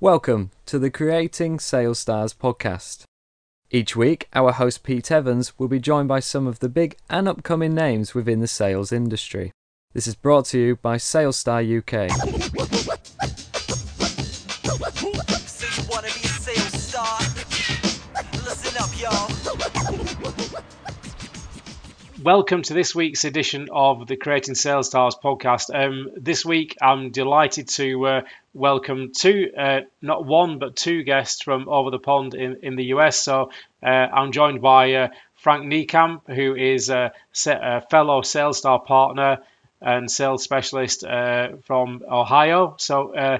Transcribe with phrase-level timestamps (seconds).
[0.00, 3.04] Welcome to the Creating Sales Stars podcast.
[3.70, 7.28] Each week, our host Pete Evans will be joined by some of the big and
[7.28, 9.52] upcoming names within the sales industry.
[9.92, 12.10] This is brought to you by Sales Star UK.
[22.24, 25.68] Welcome to this week's edition of the Creating Sales Stars podcast.
[25.74, 28.20] Um, this week, I'm delighted to uh,
[28.54, 32.84] welcome two, uh, not one, but two guests from over the pond in, in the
[32.94, 33.22] US.
[33.22, 33.50] So
[33.82, 37.12] uh, I'm joined by uh, Frank Niekamp, who is a,
[37.46, 39.40] a, fellow Sales Star partner
[39.82, 42.76] and sales specialist uh, from Ohio.
[42.78, 43.38] So uh,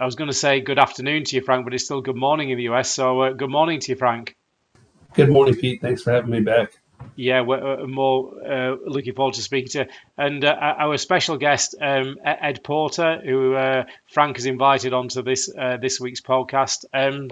[0.00, 2.48] I was going to say good afternoon to you, Frank, but it's still good morning
[2.48, 2.88] in the US.
[2.90, 4.34] So good morning to you, Frank.
[5.12, 5.82] Good morning, Pete.
[5.82, 6.72] Thanks for having me back
[7.16, 9.88] yeah, we're uh, more uh, looking forward to speaking to.
[10.18, 15.50] And uh, our special guest, um, Ed Porter, who uh, Frank has invited onto this
[15.56, 16.84] uh, this week's podcast.
[16.92, 17.30] Um,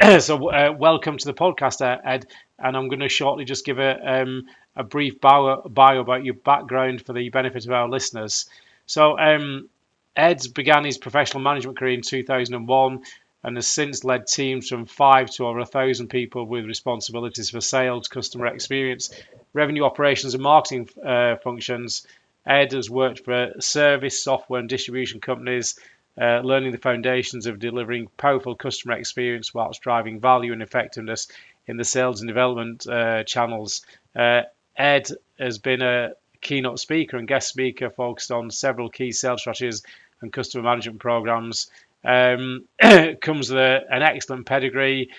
[0.20, 2.26] so, uh, welcome to the podcast, Ed.
[2.58, 4.44] And I'm going to shortly just give a um,
[4.76, 8.46] a brief bio, bio about your background for the benefit of our listeners.
[8.86, 9.68] So, um,
[10.16, 13.02] Ed began his professional management career in 2001
[13.44, 17.60] and has since led teams from five to over a thousand people with responsibilities for
[17.60, 19.10] sales, customer experience,
[19.52, 22.06] revenue operations, and marketing uh, functions.
[22.46, 25.78] Ed has worked for service, software, and distribution companies,
[26.20, 31.28] uh, learning the foundations of delivering powerful customer experience whilst driving value and effectiveness
[31.66, 33.84] in the sales and development uh, channels.
[34.16, 34.42] Uh,
[34.76, 39.82] Ed has been a keynote speaker and guest speaker focused on several key sales strategies
[40.20, 41.70] and customer management programs.
[42.04, 42.64] Um,
[43.20, 45.10] comes with a, an excellent pedigree,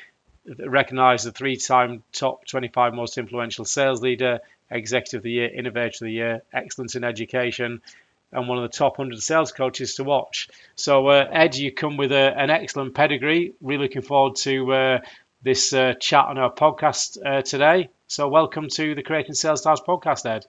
[0.66, 6.08] recognised the three-time top 25 most influential sales leader, executive of the year, innovator of
[6.08, 7.82] the year, excellence in education,
[8.32, 10.50] and one of the top 100 sales coaches to watch.
[10.76, 13.54] So, uh, Ed, you come with a, an excellent pedigree.
[13.62, 15.00] Really looking forward to uh,
[15.42, 17.90] this uh, chat on our podcast uh, today.
[18.08, 20.46] So, welcome to the Creating Sales Stars podcast, Ed.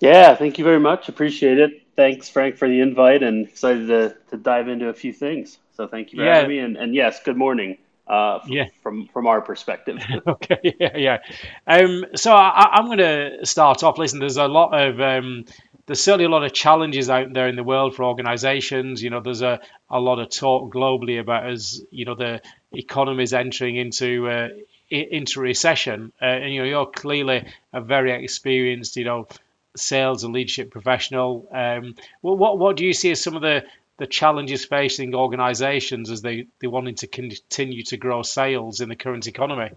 [0.00, 1.08] Yeah, thank you very much.
[1.08, 5.12] Appreciate it thanks, Frank, for the invite, and excited to, to dive into a few
[5.12, 5.58] things.
[5.76, 6.36] So thank you for yeah.
[6.36, 7.78] having me, and, and yes, good morning.
[8.06, 8.66] Uh, from, yeah.
[8.82, 9.98] from from our perspective.
[10.26, 11.18] okay, yeah, yeah.
[11.66, 13.96] Um, so I, am going to start off.
[13.96, 15.44] Listen, there's a lot of um,
[15.86, 19.02] there's certainly a lot of challenges out there in the world for organisations.
[19.02, 22.40] You know, there's a, a lot of talk globally about as you know the
[22.72, 24.48] economy is entering into uh,
[24.90, 29.28] into recession, uh, and you know you're clearly a very experienced you know
[29.76, 31.48] sales and leadership professional.
[31.54, 33.64] Um, what, what, what do you see as some of the,
[33.98, 38.96] the challenges facing organisations as they they wanting to continue to grow sales in the
[38.96, 39.70] current economy?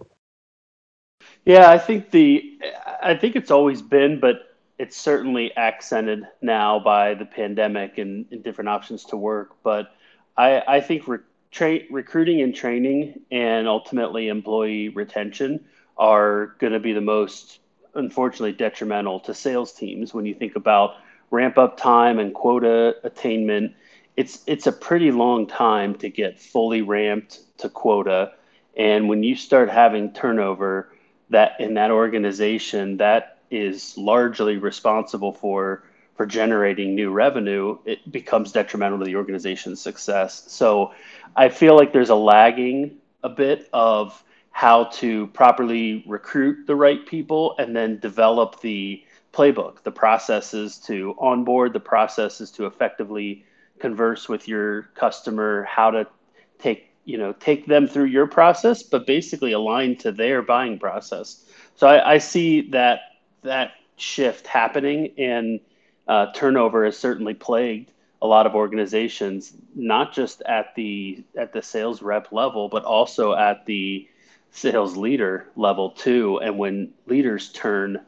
[1.45, 2.59] Yeah, I think the
[3.01, 8.43] I think it's always been, but it's certainly accented now by the pandemic and, and
[8.43, 9.51] different options to work.
[9.63, 9.93] But
[10.35, 11.19] I, I think re-
[11.51, 15.65] tra- recruiting and training and ultimately employee retention
[15.97, 17.59] are going to be the most
[17.95, 20.95] unfortunately detrimental to sales teams when you think about
[21.31, 23.73] ramp up time and quota attainment.
[24.15, 28.33] It's it's a pretty long time to get fully ramped to quota,
[28.77, 30.89] and when you start having turnover,
[31.29, 35.83] that in that organization that is largely responsible for
[36.15, 40.45] for generating new revenue, it becomes detrimental to the organization's success.
[40.47, 40.93] So
[41.35, 44.23] I feel like there's a lagging a bit of
[44.55, 51.13] how to properly recruit the right people and then develop the playbook, the processes to
[51.19, 53.43] onboard, the processes to effectively
[53.79, 56.07] converse with your customer, how to
[56.57, 61.43] take you know take them through your process, but basically align to their buying process.
[61.75, 62.99] So I, I see that
[63.41, 65.59] that shift happening, and
[66.07, 67.91] uh, turnover has certainly plagued
[68.21, 73.33] a lot of organizations, not just at the at the sales rep level, but also
[73.33, 74.07] at the
[74.55, 76.39] sales leader level too.
[76.39, 77.99] And when leaders turn,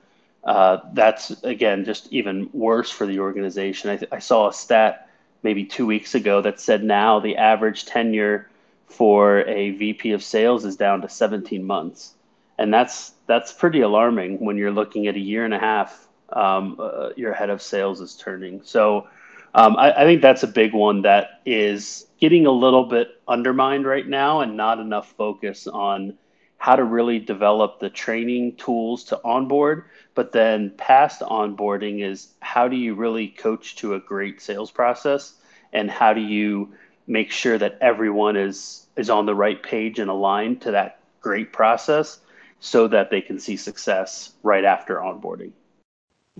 [0.46, 3.90] uh, that's again just even worse for the organization.
[3.90, 5.10] I, I, saw a stat
[5.44, 8.50] maybe two weeks ago that said now the average tenure
[8.88, 12.14] for a VP of sales is down to 17 months,
[12.58, 16.08] and that's that's pretty alarming when you're looking at a year and a half.
[16.30, 18.62] Um, uh, your head of sales is turning.
[18.64, 19.08] So
[19.54, 23.86] um, I, I think that's a big one that is getting a little bit undermined
[23.86, 26.18] right now, and not enough focus on
[26.58, 29.86] how to really develop the training tools to onboard.
[30.16, 35.34] But then past onboarding is how do you really coach to a great sales process
[35.74, 36.74] and how do you
[37.06, 41.54] make sure that everyone is is on the right page and aligned to that great
[41.54, 42.20] process
[42.60, 45.52] so that they can see success right after onboarding.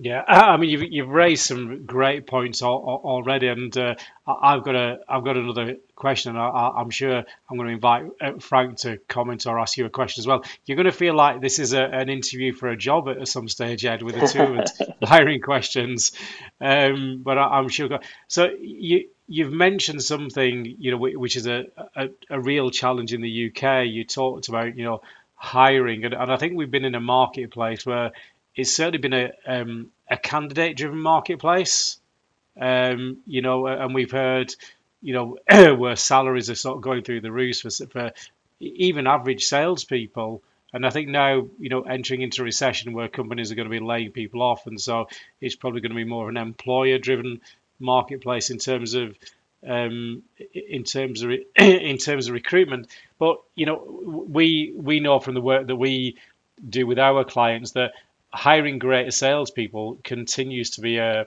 [0.00, 3.96] Yeah, I mean you've you've raised some great points already, and uh,
[4.28, 8.04] I've got a I've got another question, and I, am sure I'm going to invite
[8.20, 10.44] uh, Frank to comment or ask you a question as well.
[10.66, 13.48] You're going to feel like this is a, an interview for a job at some
[13.48, 16.12] stage, Ed, with the two hiring questions,
[16.60, 17.98] um, but I, am sure.
[18.28, 21.64] So you you've mentioned something you know which is a,
[21.96, 23.86] a, a real challenge in the UK.
[23.86, 25.02] You talked about you know
[25.34, 28.12] hiring, and, and I think we've been in a marketplace where
[28.58, 31.98] it's certainly been a um, a candidate driven marketplace.
[32.60, 34.52] Um, you know, and we've heard,
[35.00, 35.38] you know,
[35.76, 38.12] where salaries are sort of going through the roof for, for
[38.58, 40.42] even average salespeople.
[40.72, 43.78] And I think now, you know, entering into recession where companies are going to be
[43.78, 45.08] laying people off, and so
[45.40, 47.40] it's probably going to be more of an employer-driven
[47.78, 49.16] marketplace in terms of
[49.66, 52.88] um, in terms of in terms of recruitment.
[53.20, 56.16] But you know, we we know from the work that we
[56.68, 57.92] do with our clients that
[58.32, 61.26] hiring greater salespeople continues to be a,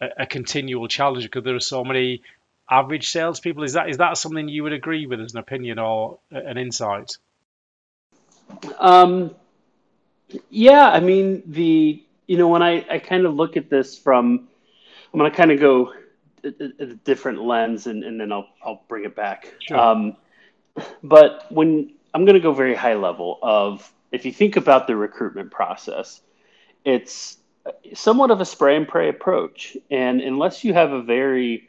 [0.00, 2.22] a, a continual challenge because there are so many
[2.70, 3.64] average salespeople.
[3.64, 7.16] Is that is that something you would agree with as an opinion or an insight?
[8.78, 9.34] Um,
[10.50, 14.48] yeah, I mean the you know when I I kind of look at this from
[15.12, 15.92] I'm going to kind of go
[16.44, 19.52] a, a, different lens and, and then I'll I'll bring it back.
[19.60, 19.78] Sure.
[19.78, 20.16] Um,
[21.02, 24.96] but when I'm going to go very high level of if you think about the
[24.96, 26.20] recruitment process,
[26.84, 27.38] it's
[27.94, 29.76] somewhat of a spray and pray approach.
[29.90, 31.68] And unless you have a very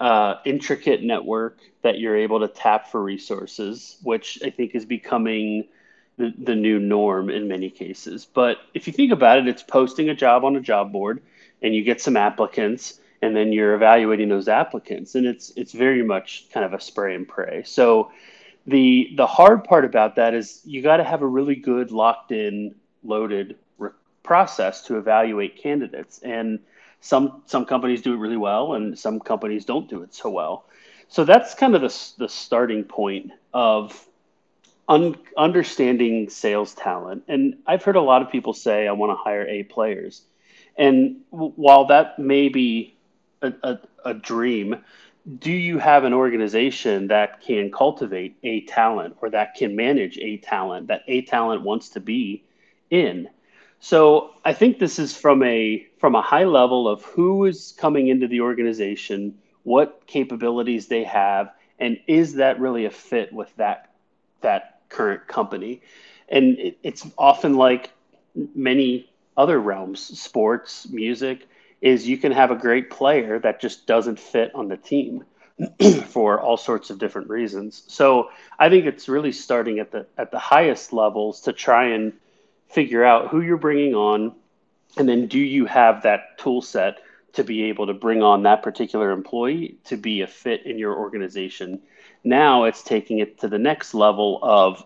[0.00, 5.68] uh, intricate network that you're able to tap for resources, which I think is becoming
[6.16, 8.26] the, the new norm in many cases.
[8.26, 11.22] But if you think about it, it's posting a job on a job board
[11.62, 16.02] and you get some applicants and then you're evaluating those applicants and it's it's very
[16.02, 17.62] much kind of a spray and pray.
[17.64, 18.10] So
[18.66, 22.32] the the hard part about that is you got to have a really good locked
[22.32, 23.56] in loaded
[24.22, 26.20] process to evaluate candidates.
[26.22, 26.60] And
[27.00, 30.64] some some companies do it really well, and some companies don't do it so well.
[31.08, 34.06] So that's kind of the the starting point of
[34.88, 37.24] un, understanding sales talent.
[37.28, 40.22] And I've heard a lot of people say, "I want to hire A players,"
[40.76, 42.94] and w- while that may be
[43.42, 44.76] a, a, a dream,
[45.38, 50.38] do you have an organization that can cultivate a talent or that can manage a
[50.38, 52.44] talent that a talent wants to be
[52.90, 53.28] in?
[53.80, 58.08] So I think this is from a from a high level of who is coming
[58.08, 63.90] into the organization, what capabilities they have, and is that really a fit with that
[64.42, 65.80] that current company?
[66.28, 67.90] And it, it's often like
[68.54, 71.48] many other realms, sports, music,
[71.80, 75.24] is you can have a great player that just doesn't fit on the team
[76.08, 77.82] for all sorts of different reasons.
[77.88, 82.12] So I think it's really starting at the at the highest levels to try and
[82.70, 84.34] figure out who you're bringing on,
[84.96, 87.00] and then do you have that tool set
[87.32, 90.96] to be able to bring on that particular employee to be a fit in your
[90.96, 91.80] organization.
[92.24, 94.84] Now it's taking it to the next level of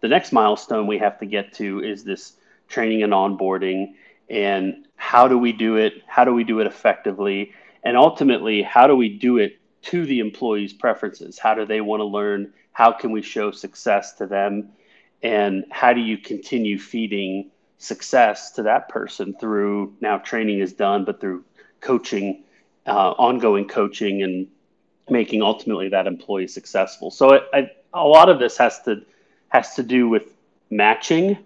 [0.00, 2.34] the next milestone we have to get to is this
[2.68, 3.94] training and onboarding
[4.28, 6.02] and how do we do it?
[6.06, 7.52] How do we do it effectively?
[7.82, 11.38] And ultimately, how do we do it to the employee's preferences?
[11.38, 12.52] How do they want to learn?
[12.72, 14.70] How can we show success to them?
[15.24, 21.04] And how do you continue feeding success to that person through now training is done
[21.04, 21.42] but through
[21.80, 22.44] coaching
[22.86, 24.46] uh, ongoing coaching and
[25.08, 27.10] making ultimately that employee successful?
[27.10, 29.02] So it, I, a lot of this has to
[29.48, 30.34] has to do with
[30.70, 31.38] matching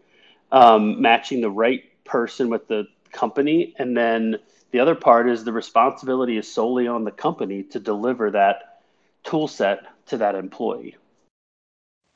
[0.50, 3.74] um, matching the right person with the company.
[3.78, 4.38] And then
[4.72, 8.80] the other part is the responsibility is solely on the company to deliver that
[9.22, 10.96] tool set to that employee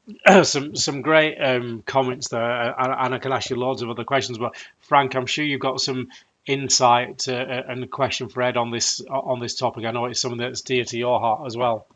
[0.42, 4.38] some some great um, comments there, and I can ask you loads of other questions.
[4.38, 6.08] But Frank, I'm sure you've got some
[6.46, 9.84] insight uh, and a question for Ed on this on this topic.
[9.84, 11.86] I know it's something that's dear to your heart as well.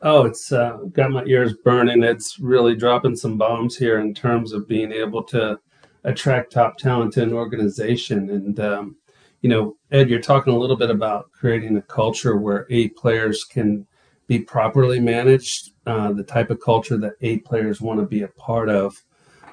[0.00, 2.04] Oh, it's uh, got my ears burning.
[2.04, 5.58] It's really dropping some bombs here in terms of being able to
[6.04, 8.30] attract top talent to an organization.
[8.30, 8.96] And um,
[9.42, 13.44] you know, Ed, you're talking a little bit about creating a culture where A players
[13.44, 13.86] can
[14.26, 18.28] be properly managed, uh, the type of culture that A players want to be a
[18.28, 19.02] part of.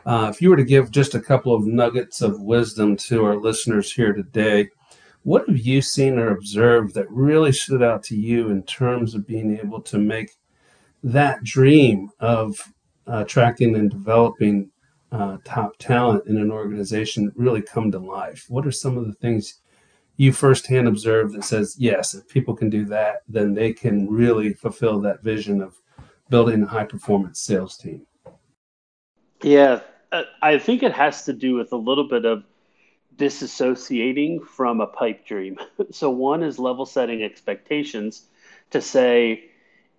[0.05, 3.37] Uh, if you were to give just a couple of nuggets of wisdom to our
[3.37, 4.69] listeners here today,
[5.23, 9.25] what have you seen or observed that really stood out to you in terms of
[9.25, 10.31] being able to make
[11.03, 12.73] that dream of
[13.07, 14.69] uh, attracting and developing
[15.13, 18.45] uh, top talent in an organization really come to life?
[18.49, 19.61] What are some of the things
[20.17, 24.51] you firsthand observe that says, yes, if people can do that, then they can really
[24.51, 25.79] fulfill that vision of
[26.29, 28.05] building a high performance sales team?
[29.41, 32.43] Yeah, uh, I think it has to do with a little bit of
[33.15, 35.57] disassociating from a pipe dream.
[35.91, 38.25] so one is level setting expectations
[38.71, 39.49] to say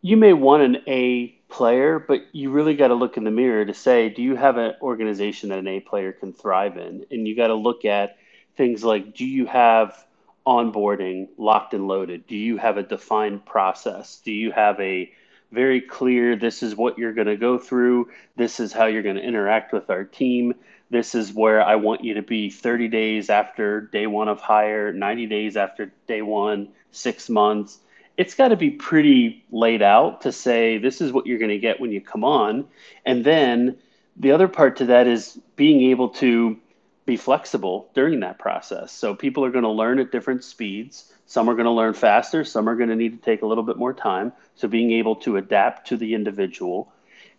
[0.03, 3.65] you may want an A player, but you really got to look in the mirror
[3.65, 7.07] to say, do you have an organization that an A player can thrive in?
[7.11, 8.17] And you got to look at
[8.57, 10.05] things like, do you have
[10.47, 12.27] onboarding locked and loaded?
[12.27, 14.21] Do you have a defined process?
[14.25, 15.11] Do you have a
[15.53, 19.17] very clear, this is what you're going to go through, this is how you're going
[19.17, 20.55] to interact with our team?
[20.91, 24.93] This is where I want you to be 30 days after day one of hire,
[24.93, 27.81] 90 days after day one, six months
[28.17, 31.59] it's got to be pretty laid out to say this is what you're going to
[31.59, 32.67] get when you come on.
[33.05, 33.77] And then
[34.17, 36.59] the other part to that is being able to
[37.07, 38.93] be flexible during that process.
[38.93, 41.13] So people are going to learn at different speeds.
[41.27, 43.65] Some are going to learn faster, some are going to need to take a little
[43.65, 44.33] bit more time.
[44.57, 46.93] So being able to adapt to the individual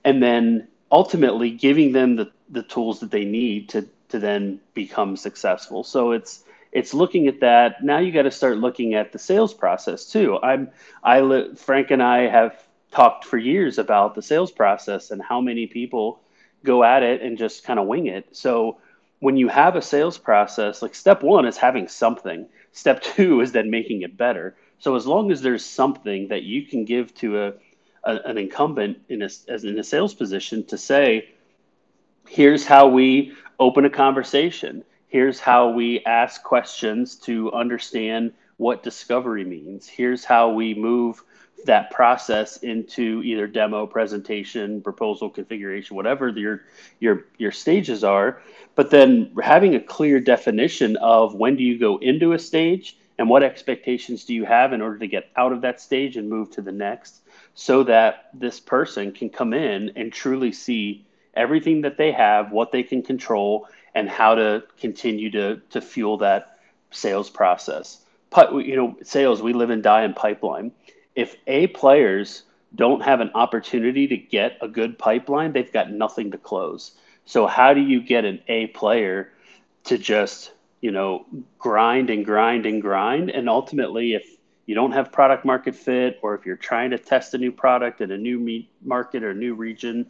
[0.04, 5.18] and then ultimately giving them the, the tools that they need to to then become
[5.18, 5.84] successful.
[5.84, 7.84] So it's it's looking at that.
[7.84, 10.40] Now you got to start looking at the sales process too.
[10.42, 10.70] I'm
[11.04, 15.68] I Frank and I have talked for years about the sales process and how many
[15.68, 16.22] people
[16.64, 18.36] go at it and just kind of wing it.
[18.36, 18.78] So
[19.20, 22.48] when you have a sales process, like step 1 is having something.
[22.72, 24.56] Step 2 is then making it better.
[24.80, 27.54] So as long as there's something that you can give to a,
[28.04, 31.30] a an incumbent in a as in a sales position to say
[32.28, 39.46] here's how we open a conversation here's how we ask questions to understand what discovery
[39.46, 39.88] means.
[39.88, 41.24] Here's how we move
[41.68, 46.64] that process into either demo, presentation, proposal, configuration, whatever your
[47.00, 48.42] your your stages are.
[48.76, 53.30] But then having a clear definition of when do you go into a stage and
[53.30, 56.52] what expectations do you have in order to get out of that stage and move
[56.52, 57.22] to the next
[57.56, 62.72] so that this person can come in and truly see everything that they have, what
[62.72, 66.60] they can control, and how to continue to to fuel that
[66.92, 68.02] sales process.
[68.52, 70.72] You know, sales we live and die in pipeline.
[71.18, 72.44] If A players
[72.76, 76.92] don't have an opportunity to get a good pipeline, they've got nothing to close.
[77.26, 79.34] So how do you get an A player
[79.86, 81.26] to just you know
[81.58, 84.30] grind and grind and grind and ultimately if
[84.68, 88.02] you don't have product market fit or if you're trying to test a new product
[88.02, 90.06] in a new market or new region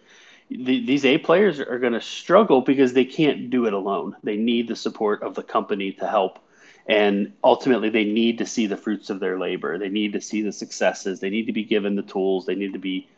[0.50, 4.16] the, these A players are going to struggle because they can't do it alone.
[4.24, 6.40] They need the support of the company to help.
[6.88, 9.78] And ultimately, they need to see the fruits of their labor.
[9.78, 11.20] They need to see the successes.
[11.20, 12.46] They need to be given the tools.
[12.46, 13.10] They need to be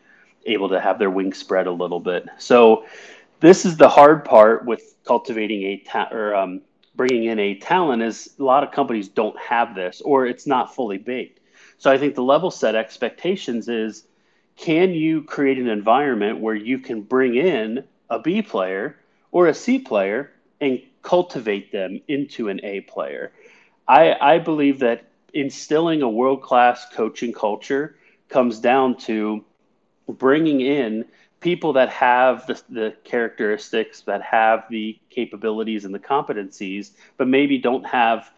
[0.44, 2.26] able to have their wings spread a little bit.
[2.38, 2.86] So,
[3.38, 6.62] this is the hard part with cultivating a ta- or um,
[6.96, 10.74] bringing in a talent is a lot of companies don't have this or it's not
[10.74, 11.40] fully baked.
[11.78, 14.04] So, I think the level set expectations is
[14.56, 18.96] can you create an environment where you can bring in a B player
[19.30, 23.32] or a C player and cultivate them into an A player?
[23.90, 25.02] I, I believe that
[25.34, 27.96] instilling a world class coaching culture
[28.28, 29.44] comes down to
[30.08, 31.06] bringing in
[31.40, 37.58] people that have the, the characteristics, that have the capabilities and the competencies, but maybe
[37.58, 38.30] don't have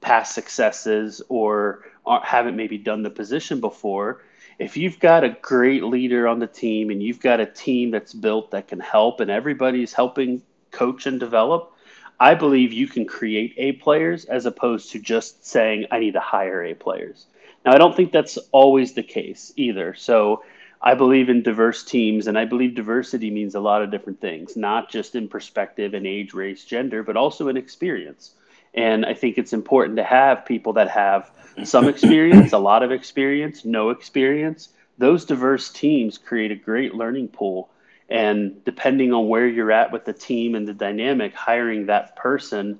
[0.00, 1.84] past successes or
[2.24, 4.22] haven't maybe done the position before.
[4.58, 8.12] If you've got a great leader on the team and you've got a team that's
[8.12, 11.75] built that can help and everybody's helping coach and develop,
[12.18, 16.20] I believe you can create A players as opposed to just saying, I need to
[16.20, 17.26] hire A players.
[17.64, 19.94] Now, I don't think that's always the case either.
[19.94, 20.42] So
[20.80, 24.56] I believe in diverse teams, and I believe diversity means a lot of different things,
[24.56, 28.32] not just in perspective and age, race, gender, but also in experience.
[28.74, 31.30] And I think it's important to have people that have
[31.64, 34.68] some experience, a lot of experience, no experience.
[34.98, 37.68] Those diverse teams create a great learning pool.
[38.08, 42.78] And depending on where you're at with the team and the dynamic, hiring that person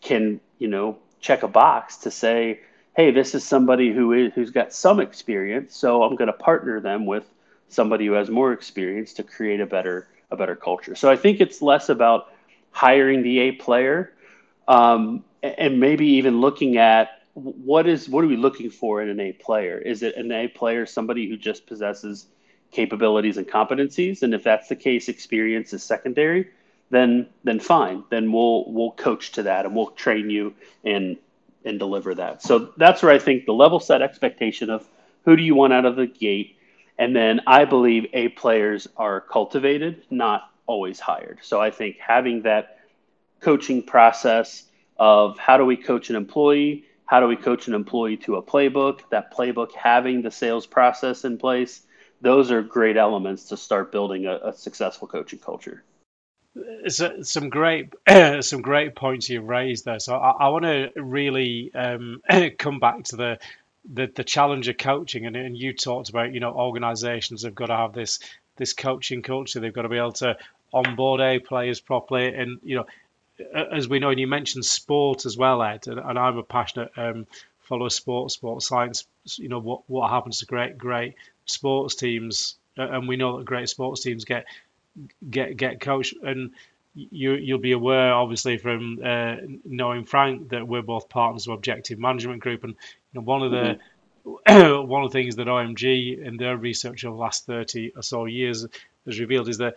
[0.00, 2.60] can, you know, check a box to say,
[2.94, 6.80] hey, this is somebody who is who's got some experience, so I'm going to partner
[6.80, 7.24] them with
[7.68, 10.94] somebody who has more experience to create a better a better culture.
[10.94, 12.32] So I think it's less about
[12.70, 14.12] hiring the A player,
[14.68, 19.20] um, and maybe even looking at what is what are we looking for in an
[19.20, 19.78] A player?
[19.78, 22.26] Is it an A player somebody who just possesses
[22.70, 24.22] capabilities and competencies?
[24.22, 26.48] And if that's the case, experience is secondary.
[26.90, 28.04] Then then fine.
[28.10, 31.16] Then we'll we'll coach to that and we'll train you and
[31.64, 32.42] and deliver that.
[32.42, 34.86] So that's where I think the level set expectation of
[35.24, 36.56] who do you want out of the gate,
[36.98, 41.40] and then I believe A players are cultivated, not always hired.
[41.42, 42.78] So I think having that
[43.40, 44.64] coaching process
[44.98, 48.42] of how do we coach an employee how do we coach an employee to a
[48.42, 49.00] playbook?
[49.10, 51.82] That playbook having the sales process in place.
[52.20, 55.82] Those are great elements to start building a, a successful coaching culture.
[56.88, 57.92] some great
[58.40, 60.00] some great points you've raised there.
[60.00, 62.22] So I, I want to really um,
[62.58, 63.38] come back to the
[63.90, 67.66] the, the challenge of coaching, and, and you talked about you know organisations have got
[67.66, 68.18] to have this
[68.56, 69.60] this coaching culture.
[69.60, 70.36] They've got to be able to
[70.72, 72.86] onboard A players properly, and you know
[73.54, 76.90] as we know, and you mentioned sport as well, Ed, and, and I'm a passionate
[76.96, 77.26] um,
[77.60, 79.06] follower of sport, sports science.
[79.36, 81.14] You know what what happens to great great
[81.50, 84.46] sports teams, and we know that great sports teams get
[85.28, 86.14] get get coached.
[86.22, 86.52] And
[86.94, 91.98] you you'll be aware obviously from uh, knowing Frank that we're both partners of Objective
[91.98, 92.64] Management Group.
[92.64, 92.74] And
[93.12, 93.78] you know one of the
[94.26, 94.86] mm-hmm.
[94.88, 98.26] one of the things that OMG in their research over the last 30 or so
[98.26, 98.66] years
[99.06, 99.76] has revealed is that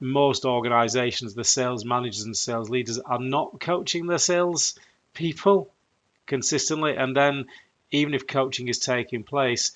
[0.00, 4.78] most organizations the sales managers and sales leaders are not coaching their sales
[5.14, 5.70] people
[6.26, 6.96] consistently.
[6.96, 7.46] And then
[7.90, 9.72] even if coaching is taking place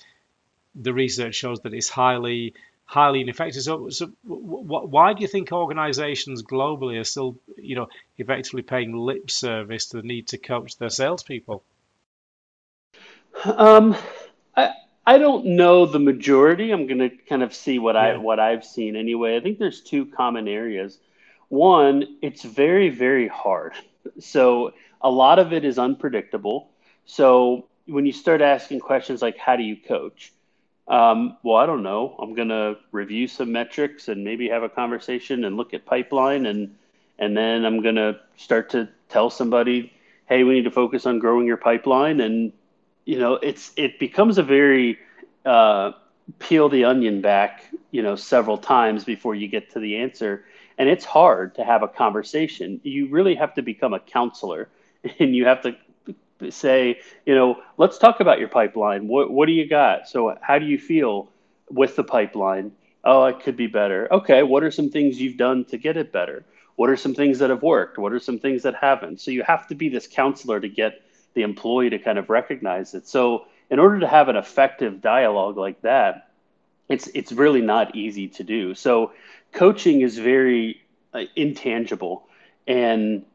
[0.79, 2.53] the research shows that it's highly
[2.87, 3.61] highly ineffective.
[3.61, 9.29] So, so why do you think organisations globally are still, you know, effectively paying lip
[9.29, 11.63] service to the need to coach their salespeople?
[13.43, 13.95] Um,
[14.55, 14.71] I
[15.05, 16.71] I don't know the majority.
[16.71, 18.01] I'm going to kind of see what yeah.
[18.01, 19.37] I what I've seen anyway.
[19.37, 20.97] I think there's two common areas.
[21.49, 23.73] One, it's very very hard.
[24.19, 26.69] So a lot of it is unpredictable.
[27.05, 30.33] So when you start asking questions like how do you coach
[30.87, 32.15] um, well, I don't know.
[32.19, 36.45] I'm going to review some metrics and maybe have a conversation and look at pipeline
[36.45, 36.75] and
[37.19, 39.91] and then I'm going to start to tell somebody,
[40.27, 42.53] "Hey, we need to focus on growing your pipeline." And
[43.05, 44.99] you know, it's it becomes a very
[45.45, 45.93] uh,
[46.39, 50.45] peel the onion back, you know, several times before you get to the answer.
[50.77, 52.79] And it's hard to have a conversation.
[52.83, 54.69] You really have to become a counselor
[55.19, 55.75] and you have to
[56.49, 59.07] say, you know, let's talk about your pipeline.
[59.07, 60.07] What what do you got?
[60.07, 61.29] So how do you feel
[61.69, 62.71] with the pipeline?
[63.03, 64.07] Oh, it could be better.
[64.11, 66.43] Okay, what are some things you've done to get it better?
[66.75, 67.97] What are some things that have worked?
[67.97, 69.19] What are some things that haven't?
[69.21, 71.01] So you have to be this counselor to get
[71.33, 73.07] the employee to kind of recognize it.
[73.07, 76.29] So in order to have an effective dialogue like that,
[76.89, 78.73] it's it's really not easy to do.
[78.73, 79.11] So
[79.51, 80.81] coaching is very
[81.13, 82.27] uh, intangible
[82.67, 83.25] and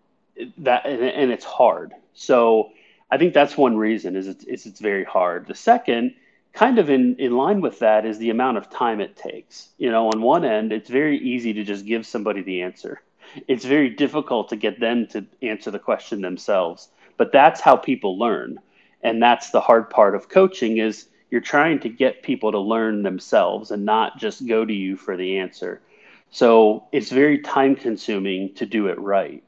[0.59, 1.93] that and, and it's hard.
[2.15, 2.71] So
[3.13, 5.47] I think that's one reason is it's, is it's very hard.
[5.47, 6.15] The second,
[6.55, 9.69] kind of in, in line with that, is the amount of time it takes.
[9.77, 13.03] You know, on one end, it's very easy to just give somebody the answer.
[13.49, 16.89] It's very difficult to get them to answer the question themselves.
[17.19, 18.59] But that's how people learn.
[19.03, 23.03] And that's the hard part of coaching is you're trying to get people to learn
[23.03, 25.83] themselves and not just go to you for the answer.
[26.31, 29.45] So it's very time consuming to do it right.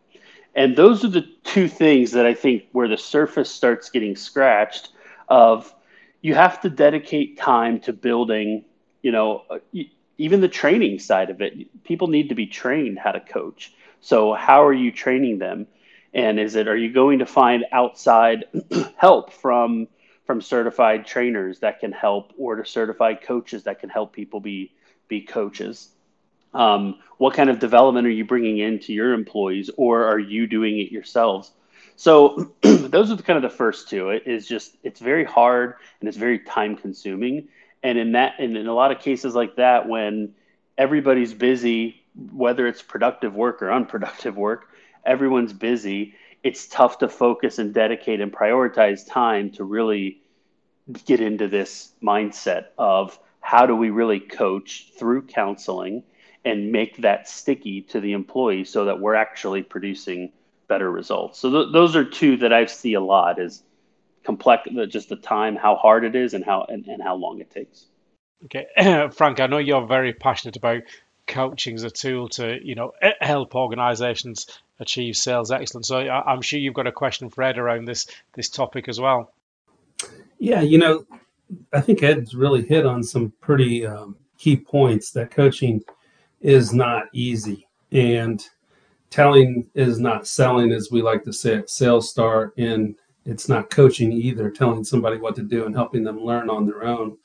[0.55, 4.91] And those are the two things that I think where the surface starts getting scratched
[5.29, 5.73] of
[6.21, 8.65] you have to dedicate time to building,
[9.03, 9.59] you know, uh,
[10.17, 11.85] even the training side of it.
[11.85, 13.73] People need to be trained how to coach.
[14.01, 15.67] So how are you training them?
[16.13, 18.45] And is it are you going to find outside
[18.97, 19.89] help from
[20.25, 24.73] from certified trainers that can help or to certified coaches that can help people be
[25.09, 25.89] be coaches?
[26.55, 30.79] Um, what kind of development are you bringing into your employees, or are you doing
[30.79, 31.51] it yourselves?
[31.97, 34.11] So those are the, kind of the first two.
[34.11, 37.49] It is just it's very hard and it's very time consuming.
[37.83, 40.35] And in that, and in a lot of cases like that, when
[40.79, 44.69] everybody's busy, whether it's productive work or unproductive work,
[45.05, 46.15] everyone's busy.
[46.43, 50.21] It's tough to focus and dedicate and prioritize time to really
[51.07, 56.03] get into this mindset of how do we really coach through counseling
[56.45, 60.31] and make that sticky to the employee so that we're actually producing
[60.69, 61.39] better results.
[61.39, 63.63] So th- those are two that I see a lot is
[64.25, 67.51] complex, just the time, how hard it is and how, and, and how long it
[67.51, 67.87] takes.
[68.45, 68.67] Okay.
[69.13, 70.83] Frank, I know you're very passionate about
[71.27, 74.47] coaching as a tool to, you know, help organizations
[74.79, 75.89] achieve sales excellence.
[75.89, 79.33] So I'm sure you've got a question for Ed around this, this topic as well.
[80.39, 81.07] Yeah, you know,
[81.73, 85.83] I think Ed's really hit on some pretty um, key points that coaching–
[86.45, 87.67] is not easy.
[87.91, 88.47] And
[89.11, 93.71] telling is not selling, as we like to say at Sales Star, and it's not
[93.71, 97.17] coaching either, telling somebody what to do and helping them learn on their own.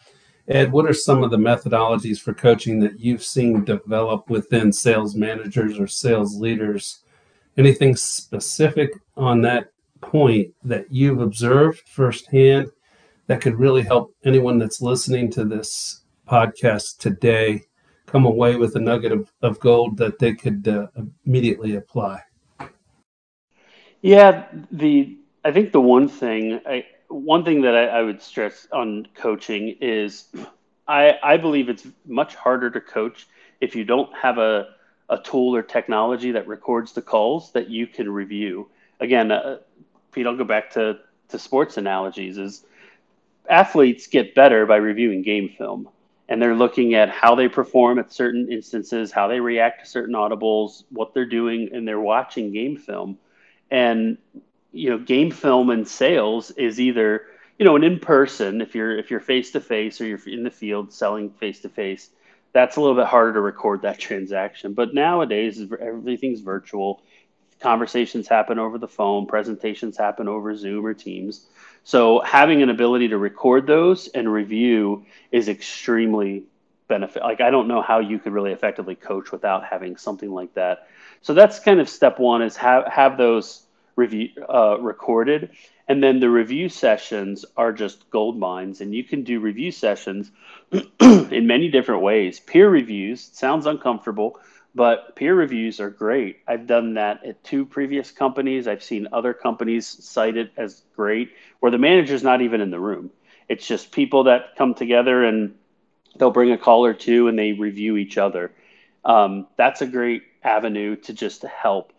[0.47, 5.15] Ed, what are some of the methodologies for coaching that you've seen develop within sales
[5.15, 7.03] managers or sales leaders?
[7.57, 12.69] Anything specific on that point that you've observed firsthand
[13.27, 17.65] that could really help anyone that's listening to this podcast today
[18.11, 20.87] come away with a nugget of, of gold that they could uh,
[21.25, 22.21] immediately apply?
[24.01, 28.67] Yeah, the I think the one thing I one thing that I, I would stress
[28.71, 30.25] on coaching is
[30.87, 33.27] I I believe it's much harder to coach
[33.61, 34.69] if you don't have a
[35.09, 38.69] a tool or technology that records the calls that you can review.
[38.99, 39.57] Again, uh,
[40.11, 42.63] Pete, I'll go back to, to sports analogies is
[43.49, 45.89] athletes get better by reviewing game film
[46.29, 50.13] and they're looking at how they perform at certain instances, how they react to certain
[50.13, 53.17] audibles, what they're doing, and they're watching game film.
[53.71, 54.19] And
[54.71, 57.23] you know, game film and sales is either
[57.57, 60.43] you know an in person if you're if you're face to face or you're in
[60.43, 62.11] the field selling face to face.
[62.53, 64.73] That's a little bit harder to record that transaction.
[64.73, 67.01] But nowadays, everything's virtual.
[67.59, 71.45] Conversations happen over the phone, presentations happen over Zoom or Teams.
[71.83, 76.43] So having an ability to record those and review is extremely
[76.87, 77.23] benefit.
[77.23, 80.87] Like I don't know how you could really effectively coach without having something like that.
[81.21, 83.63] So that's kind of step one is have have those
[83.95, 85.51] review uh, recorded,
[85.87, 90.31] and then the review sessions are just gold mines, and you can do review sessions
[90.99, 92.39] in many different ways.
[92.39, 94.39] Peer reviews sounds uncomfortable,
[94.75, 96.39] but peer reviews are great.
[96.47, 98.67] I've done that at two previous companies.
[98.67, 102.79] I've seen other companies cite it as great, where the manager's not even in the
[102.79, 103.09] room.
[103.47, 105.55] It's just people that come together and
[106.17, 108.51] they'll bring a call or two and they review each other.
[109.03, 111.93] Um, that's a great avenue to just to help.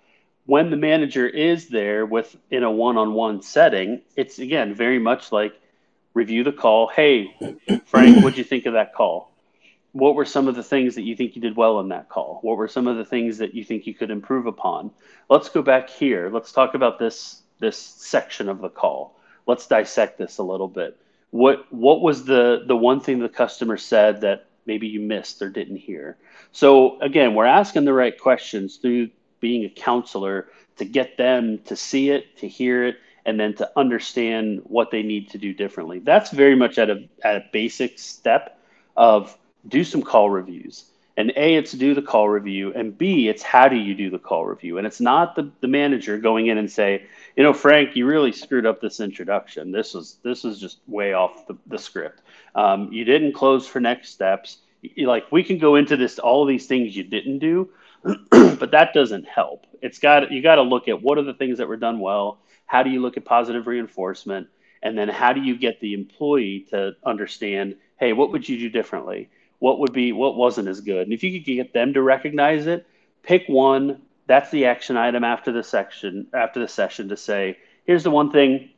[0.47, 5.55] When the manager is there with in a one-on-one setting, it's again very much like
[6.15, 6.89] review the call.
[6.89, 7.35] Hey,
[7.87, 9.30] Frank, what'd you think of that call?
[9.93, 12.39] What were some of the things that you think you did well in that call?
[12.43, 14.91] What were some of the things that you think you could improve upon?
[15.29, 16.31] Let's go back here.
[16.31, 19.17] Let's talk about this this section of the call.
[19.47, 20.97] Let's dissect this a little bit.
[21.31, 25.51] What what was the the one thing the customer said that maybe you missed or
[25.51, 26.17] didn't hear?
[26.53, 31.77] So again, we're asking the right questions through being a counselor to get them to
[31.77, 35.99] see it, to hear it, and then to understand what they need to do differently.
[35.99, 38.59] That's very much at a at a basic step
[38.97, 39.37] of
[39.69, 40.85] do some call reviews.
[41.17, 44.19] And A, it's do the call review, and B, it's how do you do the
[44.19, 44.79] call review.
[44.79, 47.05] And it's not the, the manager going in and say,
[47.37, 49.71] you know, Frank, you really screwed up this introduction.
[49.71, 52.23] This was this was just way off the, the script.
[52.55, 54.59] Um, you didn't close for next steps.
[54.81, 57.69] You, like we can go into this all these things you didn't do,
[58.03, 59.67] but that doesn't help.
[59.83, 62.39] It's got you got to look at what are the things that were done well.
[62.67, 64.49] How do you look at positive reinforcement,
[64.83, 68.71] and then how do you get the employee to understand, hey, what would you do
[68.71, 69.29] differently?
[69.61, 71.05] What would be what wasn't as good.
[71.05, 72.87] And if you could get them to recognize it,
[73.23, 74.03] pick one.
[74.27, 78.33] That's the action item after the section after the session to say, here's the one
[78.33, 78.71] thing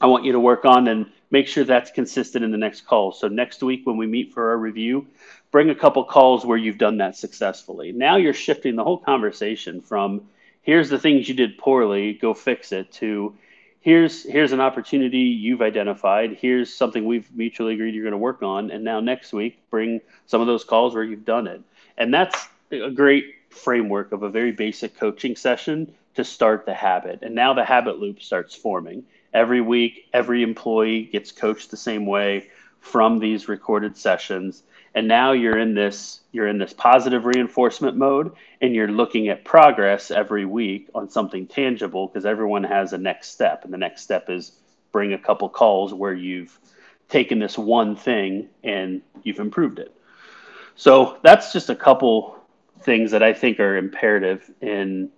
[0.00, 3.12] I want you to work on and make sure that's consistent in the next call.
[3.12, 5.06] So next week when we meet for our review,
[5.50, 7.92] bring a couple calls where you've done that successfully.
[7.92, 10.22] Now you're shifting the whole conversation from
[10.62, 13.34] here's the things you did poorly, go fix it to
[13.80, 16.36] here's here's an opportunity you've identified.
[16.40, 18.70] Here's something we've mutually agreed you're going to work on.
[18.70, 21.62] And now next week bring some of those calls where you've done it.
[21.98, 27.20] And that's a great framework of a very basic coaching session to start the habit.
[27.22, 29.04] And now the habit loop starts forming.
[29.32, 32.48] Every week every employee gets coached the same way
[32.80, 34.62] from these recorded sessions
[34.94, 39.44] and now you're in this you're in this positive reinforcement mode and you're looking at
[39.44, 43.64] progress every week on something tangible because everyone has a next step.
[43.64, 44.52] And the next step is
[44.92, 46.56] bring a couple calls where you've
[47.08, 49.92] taken this one thing and you've improved it.
[50.76, 52.36] So that's just a couple
[52.82, 55.10] things that i think are imperative in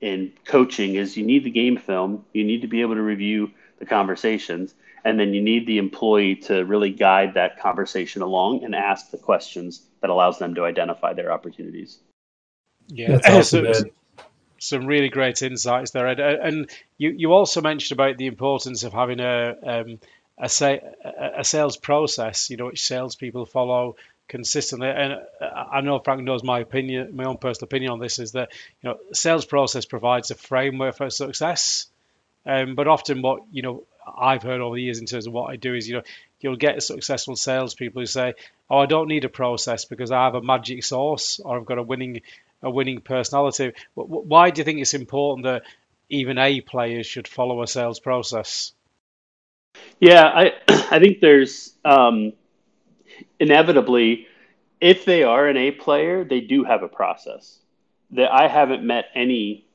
[0.00, 2.24] in coaching is you need the game film.
[2.32, 4.74] You need to be able to review the conversations
[5.08, 9.16] and then you need the employee to really guide that conversation along and ask the
[9.16, 11.98] questions that allows them to identify their opportunities.
[12.88, 13.90] Yeah That's awesome,
[14.58, 16.06] some really great insights there.
[16.08, 16.20] Ed.
[16.20, 19.98] and you, you also mentioned about the importance of having a um,
[20.40, 20.80] a, say,
[21.36, 23.96] a sales process you know which salespeople follow
[24.28, 24.88] consistently.
[24.88, 28.50] And I know Frank knows my opinion my own personal opinion on this is that
[28.82, 31.86] you know sales process provides a framework for success.
[32.46, 33.84] Um, but often what you know
[34.16, 36.02] I've heard over the years in terms of what I do is, you know,
[36.40, 38.34] you'll get successful salespeople who say,
[38.70, 41.78] "Oh, I don't need a process because I have a magic sauce or I've got
[41.78, 42.22] a winning
[42.62, 45.62] a winning personality." Why do you think it's important that
[46.08, 48.72] even A players should follow a sales process?
[50.00, 50.52] Yeah, I
[50.90, 52.32] I think there's um,
[53.40, 54.26] inevitably,
[54.80, 57.58] if they are an A player, they do have a process.
[58.12, 59.66] That I haven't met any,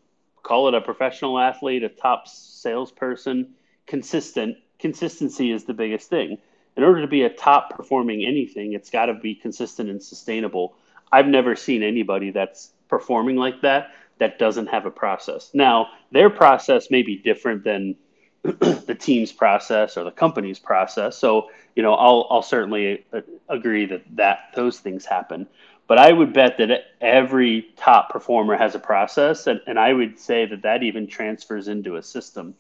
[0.42, 3.54] call it a professional athlete, a top salesperson
[3.88, 4.58] consistent.
[4.80, 6.38] Consistency is the biggest thing.
[6.76, 10.76] In order to be a top performing anything, it's got to be consistent and sustainable.
[11.12, 15.52] I've never seen anybody that's performing like that that doesn't have a process.
[15.54, 17.96] Now, their process may be different than
[18.44, 21.18] the team's process or the company's process.
[21.18, 25.48] So, you know, I'll, I'll certainly uh, agree that, that those things happen.
[25.88, 30.18] But I would bet that every top performer has a process, and, and I would
[30.18, 32.56] say that that even transfers into a system.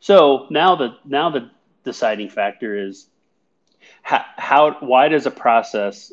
[0.00, 1.50] So now the now the
[1.84, 3.08] deciding factor is
[4.02, 6.12] how, how why does a process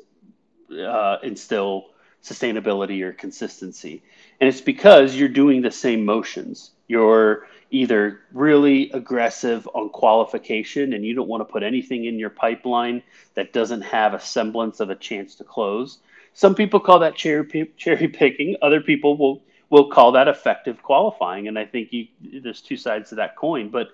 [0.71, 1.86] uh, instill
[2.24, 4.04] sustainability or consistency?
[4.39, 6.71] And it's because you're doing the same motions.
[6.88, 12.30] You're either really aggressive on qualification and you don't want to put anything in your
[12.30, 16.00] pipeline that doesn't have a semblance of a chance to close.
[16.34, 18.56] Some people call that cherry, cherry picking.
[18.62, 21.47] Other people will will call that effective qualifying.
[21.47, 22.08] And I think you,
[22.41, 23.69] there's two sides to that coin.
[23.69, 23.89] But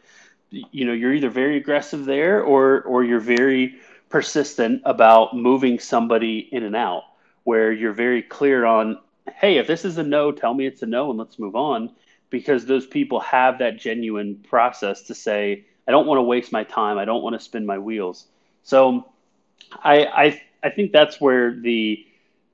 [0.50, 3.76] you know, you're either very aggressive there or or you're very
[4.10, 7.04] persistent about moving somebody in and out,
[7.44, 9.00] where you're very clear on,
[9.34, 11.90] hey, if this is a no, tell me it's a no and let's move on
[12.30, 16.64] because those people have that genuine process to say, I don't want to waste my
[16.64, 16.98] time.
[16.98, 18.26] I don't want to spin my wheels.
[18.64, 19.10] So
[19.84, 22.06] I, I, I think that's where the,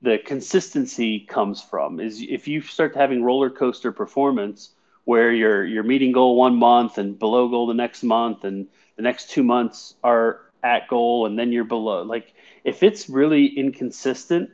[0.02, 4.70] the consistency comes from is if you start having roller coaster performance
[5.04, 9.02] where you're, you're meeting goal one month and below goal the next month and the
[9.02, 12.34] next two months are at goal and then you're below, like
[12.64, 14.50] if it's really inconsistent,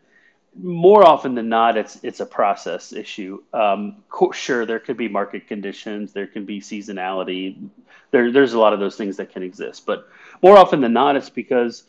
[0.62, 3.42] more often than not, it's it's a process issue.
[3.52, 7.68] Um, sure, there could be market conditions, there can be seasonality,
[8.12, 10.08] there there's a lot of those things that can exist, but
[10.42, 11.84] more often than not, it's because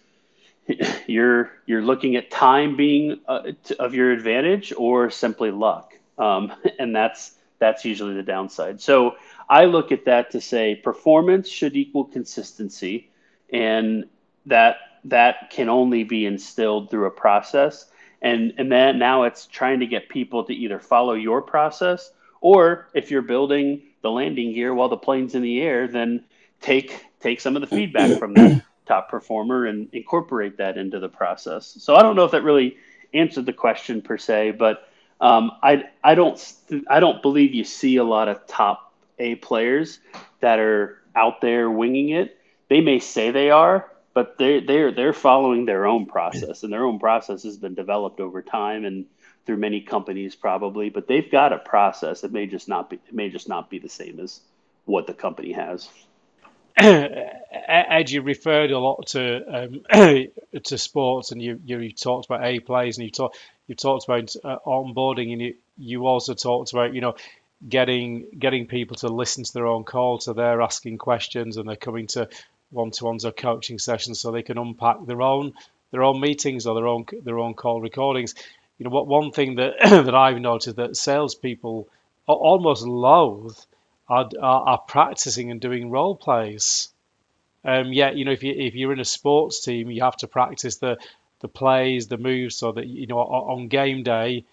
[1.08, 6.95] you're you're looking at time being uh, of your advantage or simply luck, um, and
[6.95, 8.82] that's that's usually the downside.
[8.82, 9.15] So
[9.49, 13.10] I look at that to say performance should equal consistency,
[13.51, 14.06] and
[14.45, 17.89] that that can only be instilled through a process.
[18.21, 22.88] And and then now it's trying to get people to either follow your process or
[22.93, 26.23] if you're building the landing gear while the plane's in the air then
[26.62, 31.09] take take some of the feedback from that top performer and incorporate that into the
[31.09, 32.77] process so i don't know if that really
[33.13, 34.87] answered the question per se but
[35.21, 36.53] um, I, I don't
[36.89, 39.99] I don't believe you see a lot of top A players
[40.41, 42.37] that are out there winging it.
[42.69, 46.85] They may say they are, but they they're they're following their own process, and their
[46.85, 49.05] own process has been developed over time and
[49.45, 50.89] through many companies probably.
[50.89, 52.23] But they've got a process.
[52.23, 54.41] It may just not be it may just not be the same as
[54.83, 55.89] what the company has.
[56.77, 59.81] Ed, you referred a lot to um,
[60.63, 64.05] to sports, and you, you, you talked about A plays, and you talked you talked
[64.05, 67.15] about uh, onboarding, and you you also talked about you know
[67.67, 71.75] getting getting people to listen to their own call, so they're asking questions and they're
[71.77, 72.29] coming to
[72.71, 75.53] one-to-ones or coaching sessions so they can unpack their own
[75.91, 78.35] their own meetings or their own their own call recordings.
[78.77, 81.88] You know, what one thing that that I've noticed that salespeople
[82.27, 83.57] almost loathe
[84.07, 86.89] are, are, are practicing and doing role plays.
[87.63, 90.27] Um, yeah, you know, if you if you're in a sports team, you have to
[90.27, 90.97] practice the
[91.39, 94.45] the plays, the moves, so that you know on game day,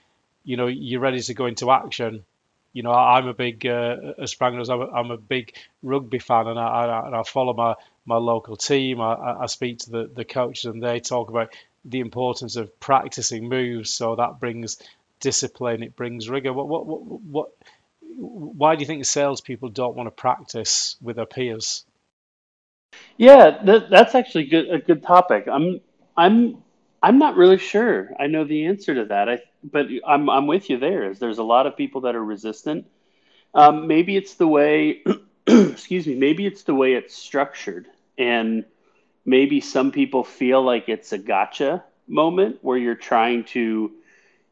[0.44, 2.24] you know, you're ready to go into action
[2.72, 6.18] you know, I'm a big, uh, as Frank knows, I'm a, I'm a big rugby
[6.18, 7.74] fan and I, and I follow my,
[8.06, 9.00] my local team.
[9.00, 11.52] I, I speak to the, the coaches and they talk about
[11.84, 13.92] the importance of practicing moves.
[13.92, 14.78] So that brings
[15.20, 16.52] discipline, it brings rigor.
[16.52, 17.48] What, what, what, what
[18.16, 21.84] why do you think salespeople don't want to practice with their peers?
[23.16, 25.48] Yeah, that, that's actually good, a good topic.
[25.50, 25.80] I'm,
[26.16, 26.58] I'm,
[27.02, 28.10] I'm not really sure.
[28.18, 29.28] I know the answer to that.
[29.28, 31.10] I, but I'm, I'm with you there.
[31.10, 32.86] Is there's a lot of people that are resistant.
[33.54, 35.02] Um, maybe it's the way
[35.46, 37.86] excuse me, maybe it's the way it's structured.
[38.18, 38.64] And
[39.24, 43.92] maybe some people feel like it's a gotcha moment where you're trying to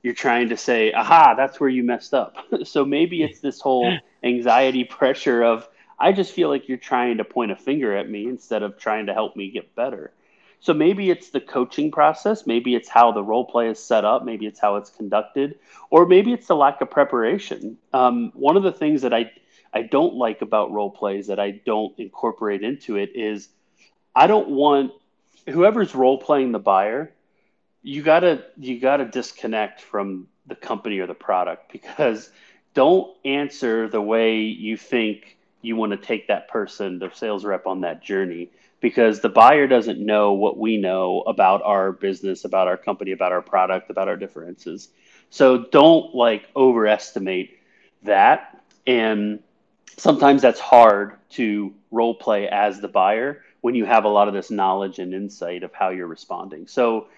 [0.02, 2.36] you're trying to say, aha, that's where you messed up.
[2.64, 7.24] so maybe it's this whole anxiety pressure of I just feel like you're trying to
[7.24, 10.12] point a finger at me instead of trying to help me get better.
[10.60, 14.24] So maybe it's the coaching process, maybe it's how the role play is set up,
[14.24, 15.58] maybe it's how it's conducted,
[15.88, 17.78] or maybe it's the lack of preparation.
[17.94, 19.30] Um, one of the things that I
[19.72, 23.48] I don't like about role plays that I don't incorporate into it is
[24.14, 24.92] I don't want
[25.48, 27.12] whoever's role playing the buyer,
[27.82, 32.30] you gotta you gotta disconnect from the company or the product because
[32.74, 37.66] don't answer the way you think you want to take that person, the sales rep,
[37.66, 42.66] on that journey because the buyer doesn't know what we know about our business, about
[42.66, 44.88] our company, about our product, about our differences.
[45.28, 47.58] So don't like overestimate
[48.02, 48.62] that.
[48.86, 49.40] And
[49.96, 54.34] sometimes that's hard to role play as the buyer when you have a lot of
[54.34, 56.66] this knowledge and insight of how you're responding.
[56.66, 57.08] So,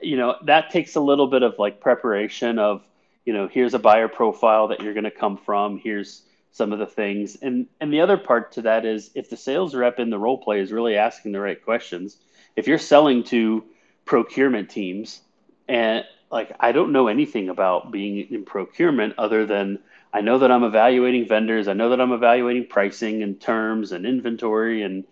[0.00, 2.82] you know, that takes a little bit of like preparation of,
[3.24, 5.78] you know, here's a buyer profile that you're going to come from.
[5.78, 7.36] Here's some of the things.
[7.36, 10.38] And and the other part to that is if the sales rep in the role
[10.38, 12.16] play is really asking the right questions,
[12.56, 13.64] if you're selling to
[14.04, 15.20] procurement teams
[15.68, 19.78] and like I don't know anything about being in procurement other than
[20.12, 24.04] I know that I'm evaluating vendors, I know that I'm evaluating pricing and terms and
[24.04, 25.04] inventory and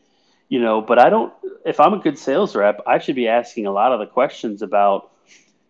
[0.49, 1.33] you know, but I don't
[1.65, 4.63] if I'm a good sales rep, I should be asking a lot of the questions
[4.63, 5.13] about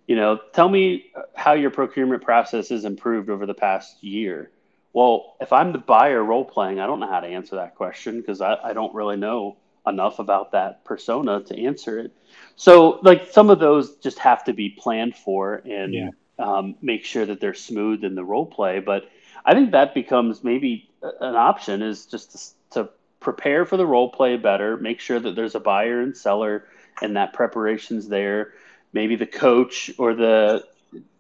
[0.07, 4.51] you know, tell me how your procurement process has improved over the past year
[4.93, 8.21] well, if I'm the buyer role playing, I don't know how to answer that question
[8.21, 12.13] because I, I don't really know enough about that persona to answer it.
[12.57, 16.11] So, like, some of those just have to be planned for and yeah.
[16.39, 18.81] um, make sure that they're smooth in the role play.
[18.81, 19.09] But
[19.45, 22.33] I think that becomes maybe an option is just
[22.73, 26.17] to, to prepare for the role play better, make sure that there's a buyer and
[26.17, 26.65] seller
[27.03, 28.53] and that preparation's there.
[28.93, 30.65] Maybe the coach or the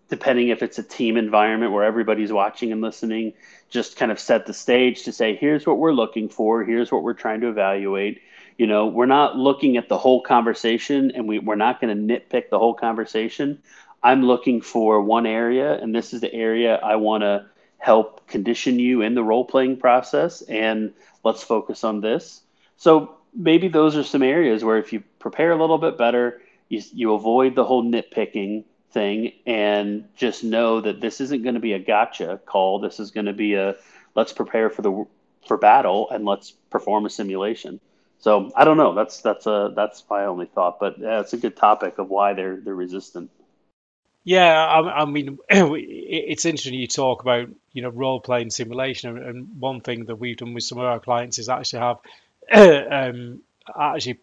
[0.09, 3.35] depending if it's a team environment where everybody's watching and listening,
[3.69, 7.03] just kind of set the stage to say, here's what we're looking for, here's what
[7.03, 8.23] we're trying to evaluate.
[8.57, 12.15] You know, we're not looking at the whole conversation and we, we're not going to
[12.15, 13.63] nitpick the whole conversation.
[14.03, 17.47] I'm looking for one area, and this is the area I want to
[17.79, 20.93] help condition you in the role playing process, and
[21.25, 22.43] let's focus on this.
[22.77, 26.83] So maybe those are some areas where if you prepare a little bit better, you,
[26.93, 31.73] you avoid the whole nitpicking thing and just know that this isn't going to be
[31.73, 32.81] a gotcha call.
[32.81, 33.77] This is going to be a
[34.15, 35.07] let's prepare for the
[35.47, 37.81] for battle and let's perform a simulation.
[38.19, 38.95] So I don't know.
[38.95, 42.33] That's that's a that's my only thought, but yeah, it's a good topic of why
[42.35, 43.31] they're they're resistant.
[44.29, 49.59] Yeah, I, I mean, it's interesting you talk about you know role playing simulation, and
[49.59, 51.99] one thing that we've done with some of our clients is actually have
[52.93, 53.41] um,
[53.81, 54.19] actually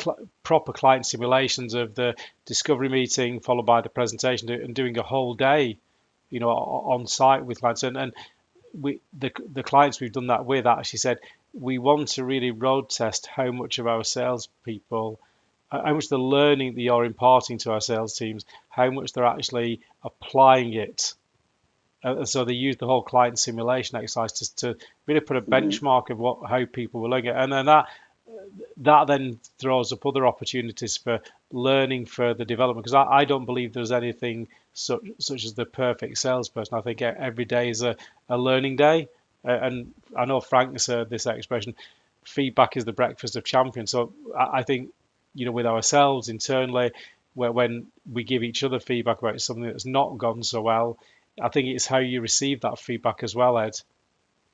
[0.00, 2.14] cl- proper client simulations of the
[2.46, 5.76] discovery meeting followed by the presentation and doing a whole day,
[6.30, 7.82] you know, on site with clients.
[7.82, 8.14] And, and
[8.72, 11.18] we the the clients we've done that with actually said
[11.52, 15.20] we want to really road test how much of our salespeople,
[15.70, 19.80] how much the learning that you're imparting to our sales teams, how much they're actually
[20.02, 21.14] applying it.
[22.02, 25.52] Uh, so they use the whole client simulation exercise to, to really put a mm-hmm.
[25.52, 27.86] benchmark of what how people were looking at, and then that
[28.78, 31.20] that then throws up other opportunities for
[31.52, 36.18] learning further development because I, I don't believe there's anything such, such as the perfect
[36.18, 36.78] salesperson.
[36.78, 37.96] I think every day is a,
[38.28, 39.08] a learning day.
[39.44, 41.74] Uh, and I know Frank has heard this expression
[42.24, 43.90] feedback is the breakfast of champions.
[43.90, 44.90] So I, I think,
[45.34, 46.92] you know, with ourselves internally,
[47.34, 50.98] where when we give each other feedback about something that's not gone so well,
[51.40, 53.80] I think it's how you receive that feedback as well, Ed.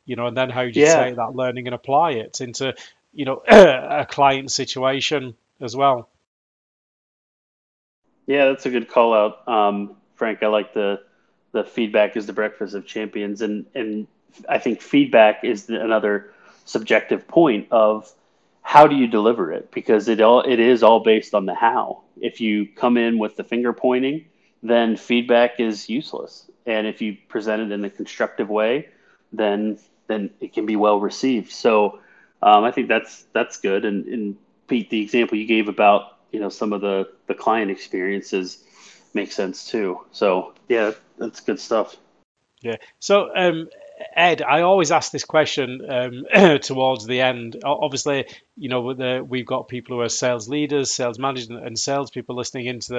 [0.05, 1.05] You know, and then how you yeah.
[1.05, 2.75] take that learning and apply it into
[3.13, 6.09] you know a client situation as well.
[8.27, 10.43] Yeah, that's a good call out, um, Frank.
[10.43, 11.01] I like the
[11.53, 14.07] the feedback is the breakfast of champions, and and
[14.49, 16.33] I think feedback is another
[16.65, 18.13] subjective point of
[18.67, 22.03] how do you deliver it because it all it is all based on the how.
[22.21, 24.25] If you come in with the finger pointing,
[24.61, 28.89] then feedback is useless, and if you present it in a constructive way,
[29.33, 31.53] then then it can be well received.
[31.53, 32.01] So
[32.43, 33.85] um, I think that's that's good.
[33.85, 37.71] And, and Pete, the example you gave about you know some of the the client
[37.71, 38.65] experiences
[39.15, 40.01] makes sense too.
[40.11, 41.95] So yeah, that's good stuff.
[42.63, 42.77] Yeah.
[42.99, 43.69] So um,
[44.15, 47.57] Ed, I always ask this question um, towards the end.
[47.65, 52.11] Obviously, you know, the, we've got people who are sales leaders, sales managers, and sales
[52.11, 52.93] people listening into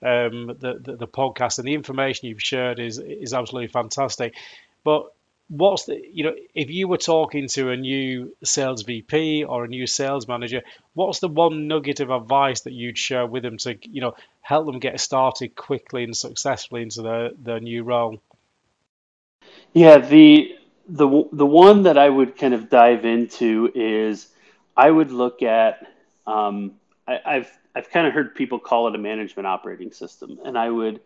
[0.00, 4.36] the, um, the, the, the podcast, and the information you've shared is is absolutely fantastic.
[4.84, 5.06] But
[5.48, 9.68] what's the you know if you were talking to a new sales VP or a
[9.68, 10.62] new sales manager,
[10.92, 14.66] what's the one nugget of advice that you'd share with them to you know help
[14.66, 18.20] them get started quickly and successfully into their their new role?
[19.74, 20.56] Yeah, the
[20.88, 24.28] the the one that I would kind of dive into is
[24.76, 25.86] I would look at
[26.28, 26.74] um,
[27.08, 30.70] I, I've I've kind of heard people call it a management operating system, and I
[30.70, 31.00] would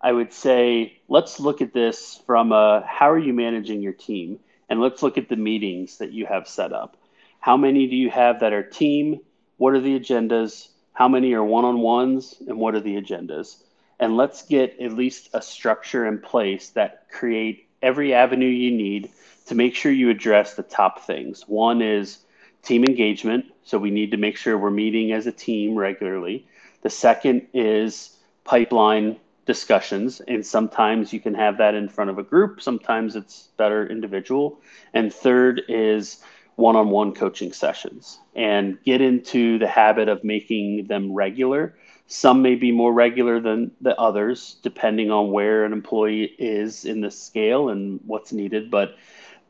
[0.00, 4.38] I would say let's look at this from a how are you managing your team?
[4.68, 6.96] And let's look at the meetings that you have set up.
[7.40, 9.20] How many do you have that are team?
[9.58, 10.68] What are the agendas?
[10.94, 12.36] How many are one on ones?
[12.48, 13.56] And what are the agendas?
[14.00, 19.10] And let's get at least a structure in place that create every avenue you need
[19.46, 21.42] to make sure you address the top things.
[21.48, 22.18] One is
[22.62, 23.46] team engagement.
[23.64, 26.46] So we need to make sure we're meeting as a team regularly.
[26.82, 32.22] The second is pipeline discussions and sometimes you can have that in front of a
[32.22, 34.60] group sometimes it's better individual
[34.94, 36.22] and third is
[36.54, 41.74] one-on-one coaching sessions and get into the habit of making them regular
[42.12, 47.00] some may be more regular than the others depending on where an employee is in
[47.00, 48.96] the scale and what's needed but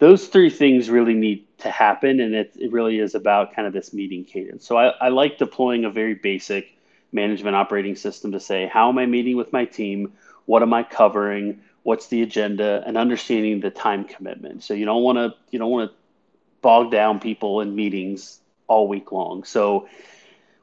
[0.03, 3.73] those three things really need to happen, and it, it really is about kind of
[3.73, 4.67] this meeting cadence.
[4.67, 6.77] So I, I like deploying a very basic
[7.13, 10.13] management operating system to say, how am I meeting with my team?
[10.47, 11.61] What am I covering?
[11.85, 12.83] What's the agenda?
[12.85, 14.65] And understanding the time commitment.
[14.65, 15.97] So you don't want to you don't want to
[16.63, 19.45] bog down people in meetings all week long.
[19.45, 19.89] So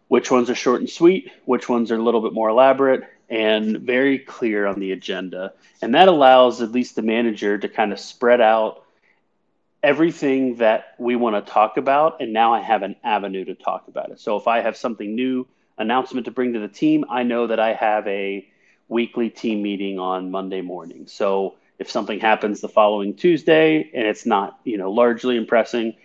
[0.10, 3.78] which ones are short and sweet, which ones are a little bit more elaborate, and
[3.80, 5.53] very clear on the agenda.
[5.82, 8.84] And that allows at least the manager to kind of spread out
[9.82, 12.22] everything that we want to talk about.
[12.22, 14.20] And now I have an avenue to talk about it.
[14.20, 15.47] So if I have something new
[15.78, 18.45] announcement to bring to the team, I know that I have a
[18.88, 21.05] weekly team meeting on Monday morning.
[21.07, 25.95] So if something happens the following Tuesday and it's not, you know, largely impressing,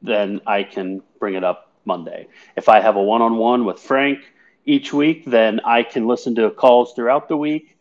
[0.00, 2.28] then I can bring it up Monday.
[2.56, 4.20] If I have a one-on-one with Frank
[4.64, 7.76] each week, then I can listen to calls throughout the week,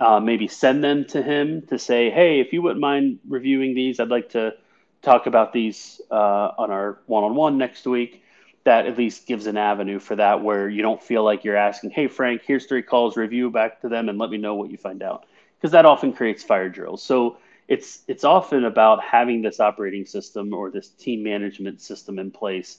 [0.00, 4.00] uh, maybe send them to him to say, hey, if you wouldn't mind reviewing these,
[4.00, 4.54] I'd like to
[5.02, 8.22] talk about these uh, on our one-on-one next week.
[8.64, 11.90] That at least gives an avenue for that where you don't feel like you're asking,
[11.90, 14.76] hey, Frank, here's three calls, review back to them and let me know what you
[14.76, 15.24] find out.
[15.56, 17.00] Because that often creates fire drills.
[17.00, 17.36] So
[17.68, 22.78] it's it's often about having this operating system or this team management system in place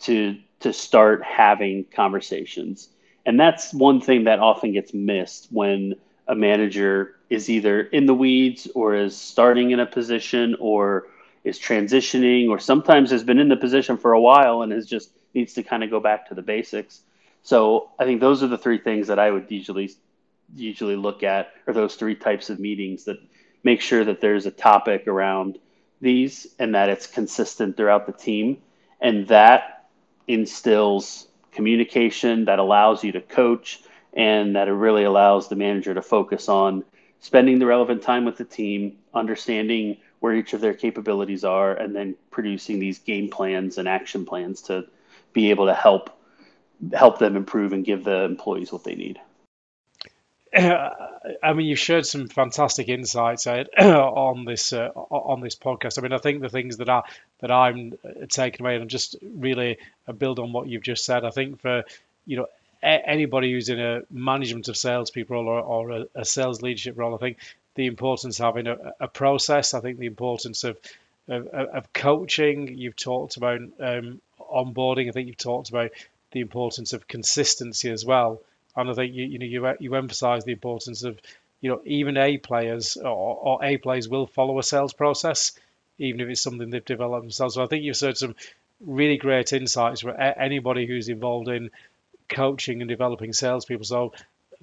[0.00, 2.88] to to start having conversations.
[3.26, 5.94] And that's one thing that often gets missed when
[6.26, 11.08] a manager is either in the weeds or is starting in a position or
[11.44, 15.10] is transitioning or sometimes has been in the position for a while and is just
[15.34, 17.02] needs to kind of go back to the basics.
[17.42, 19.90] So I think those are the three things that I would usually
[20.54, 23.18] usually look at or those three types of meetings that
[23.64, 25.58] make sure that there's a topic around
[26.00, 28.58] these and that it's consistent throughout the team
[29.00, 29.73] and that
[30.28, 36.02] instills communication that allows you to coach and that it really allows the manager to
[36.02, 36.84] focus on
[37.20, 41.94] spending the relevant time with the team, understanding where each of their capabilities are, and
[41.94, 44.86] then producing these game plans and action plans to
[45.32, 46.10] be able to help
[46.92, 49.18] help them improve and give the employees what they need.
[50.54, 53.46] I mean, you've shared some fantastic insights
[53.78, 55.98] on this uh, on this podcast.
[55.98, 57.02] I mean, I think the things that I
[57.40, 57.94] that I'm
[58.28, 59.78] taking away and just really
[60.18, 61.24] build on what you've just said.
[61.24, 61.82] I think for
[62.26, 62.46] you know
[62.82, 67.18] anybody who's in a management of salespeople or, or a, a sales leadership role, I
[67.18, 67.38] think
[67.74, 69.74] the importance of having a, a process.
[69.74, 70.78] I think the importance of
[71.26, 72.76] of, of coaching.
[72.76, 75.08] You've talked about um, onboarding.
[75.08, 75.90] I think you've talked about
[76.30, 78.40] the importance of consistency as well.
[78.76, 81.18] And I think you you know you you emphasise the importance of
[81.60, 85.52] you know even A players or, or A players will follow a sales process,
[85.98, 87.54] even if it's something they've developed themselves.
[87.54, 88.34] So I think you've said some
[88.80, 91.70] really great insights for anybody who's involved in
[92.28, 93.84] coaching and developing salespeople.
[93.84, 94.12] So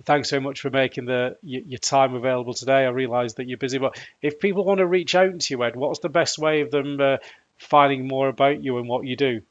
[0.04, 2.86] thanks so much for making the your time available today.
[2.86, 5.76] I realise that you're busy, but if people want to reach out to you, Ed,
[5.76, 7.18] what's the best way of them uh,
[7.58, 9.42] finding more about you and what you do?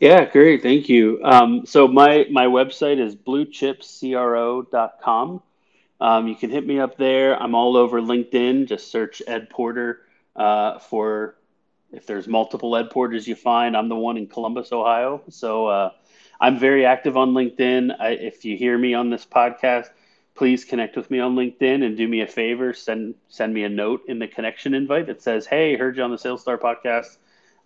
[0.00, 0.62] Yeah, great.
[0.62, 1.20] Thank you.
[1.24, 5.42] Um, so my my website is bluechipcro.com.
[6.00, 7.36] Um, you can hit me up there.
[7.40, 8.68] I'm all over LinkedIn.
[8.68, 10.02] Just search Ed Porter
[10.36, 11.34] uh, for
[11.92, 13.76] if there's multiple Ed Porters you find.
[13.76, 15.22] I'm the one in Columbus, Ohio.
[15.30, 15.90] So uh,
[16.40, 17.96] I'm very active on LinkedIn.
[17.98, 19.88] I, if you hear me on this podcast,
[20.36, 22.72] please connect with me on LinkedIn and do me a favor.
[22.72, 26.12] Send send me a note in the connection invite that says, "Hey, heard you on
[26.12, 27.16] the SalesStar podcast."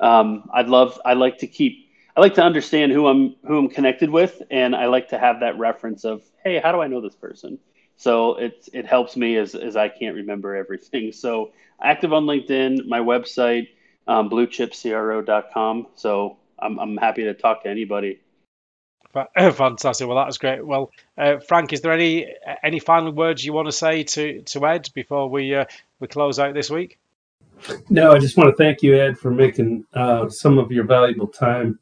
[0.01, 0.99] Um, I'd love.
[1.05, 4.77] I'd like to keep I like to understand who I'm who I'm connected with, and
[4.77, 7.59] I like to have that reference of, hey, how do I know this person?
[7.97, 11.13] So it it helps me as as I can't remember everything.
[11.23, 11.53] So
[11.83, 13.69] active on LinkedIn, my website,
[14.07, 15.87] um, bluechipcro.com.
[15.95, 18.21] So I'm I'm happy to talk to anybody.
[19.39, 20.07] Fantastic.
[20.07, 20.67] Well, that was great.
[20.67, 24.67] Well, uh, Frank, is there any any final words you want to say to to
[24.67, 25.65] Ed before we uh,
[26.01, 26.99] we close out this week?
[27.89, 31.29] No, I just want to thank you, Ed, for making uh, some of your valuable
[31.29, 31.79] time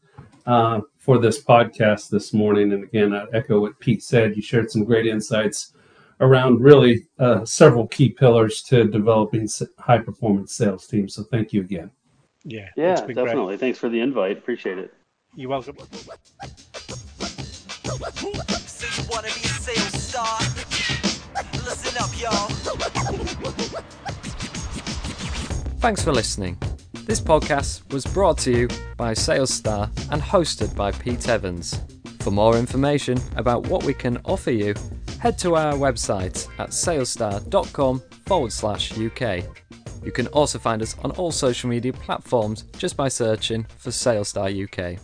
[0.51, 2.73] uh, for this podcast this morning.
[2.73, 4.35] And again, I echo what Pete said.
[4.35, 5.75] You shared some great insights
[6.21, 9.49] around really uh, several key pillars to developing
[9.79, 11.15] high performance sales teams.
[11.15, 11.91] So thank you again.
[12.43, 13.59] Yeah, yeah, definitely.
[13.59, 13.61] Great.
[13.61, 14.39] Thanks for the invite.
[14.39, 14.93] Appreciate it.
[15.37, 15.77] You're welcome.
[25.79, 26.59] Thanks for listening.
[27.11, 31.81] This podcast was brought to you by SalesStar and hosted by Pete Evans.
[32.21, 34.77] For more information about what we can offer you,
[35.19, 39.43] head to our website at salesstar.com forward slash UK.
[40.05, 44.47] You can also find us on all social media platforms just by searching for SalesStar
[44.55, 45.01] UK.